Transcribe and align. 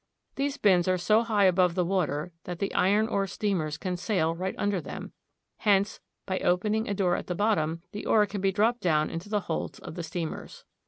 These 0.33 0.57
bins 0.57 0.87
are 0.87 0.97
so 0.97 1.21
high 1.21 1.43
above 1.43 1.75
the 1.75 1.85
water 1.85 2.31
that 2.45 2.57
the 2.57 2.73
iron 2.73 3.07
ore 3.07 3.27
steamers 3.27 3.77
can 3.77 3.97
sail 3.97 4.33
right 4.33 4.55
under 4.57 4.81
them; 4.81 5.13
hence, 5.57 5.99
by 6.25 6.39
opening 6.39 6.89
a 6.89 6.95
door 6.95 7.15
at 7.15 7.27
the 7.27 7.35
bottom, 7.35 7.83
the 7.91 8.07
ore 8.07 8.25
can 8.25 8.41
be 8.41 8.51
dropped 8.51 8.81
down 8.81 9.11
into 9.11 9.29
the 9.29 9.41
holds 9.41 9.77
of 9.77 9.93
the 9.93 10.01
steamers. 10.01 10.65